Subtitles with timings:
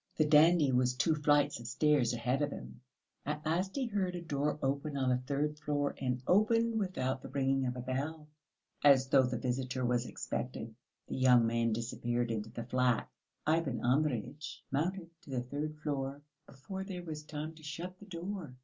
[0.17, 2.81] The dandy was two flights of stairs ahead of him.
[3.23, 7.29] At last he heard a door opened on the third floor, and opened without the
[7.29, 8.27] ringing of a bell,
[8.83, 10.73] as though the visitor was expected.
[11.07, 13.11] The young man disappeared into the flat.
[13.45, 18.55] Ivan Andreyitch mounted to the third floor, before there was time to shut the door.